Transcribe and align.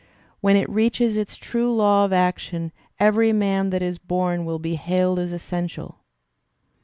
When 0.39 0.55
it 0.55 0.67
reaches 0.67 1.15
its 1.15 1.37
true 1.37 1.71
law 1.71 2.05
of 2.05 2.11
action, 2.11 2.71
every 2.99 3.31
man 3.31 3.65
HI 3.65 3.69
b 3.69 3.69
"""that 3.69 3.81
is 3.83 3.97
bom 3.99 4.45
will 4.45 4.57
be 4.57 4.73
hailed 4.73 5.19
as 5.19 5.31
essential.' 5.31 5.99